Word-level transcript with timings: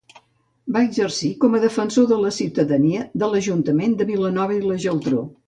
Va 0.77 0.81
exercir 0.85 1.29
com 1.43 1.57
a 1.57 1.61
Defensor 1.65 2.07
de 2.13 2.17
la 2.23 2.31
ciutadania 2.39 3.05
de 3.25 3.31
l'Ajuntament 3.35 3.95
de 4.01 4.09
Vilanova 4.13 4.59
i 4.59 4.65
la 4.73 4.81
Geltrú. 4.89 5.25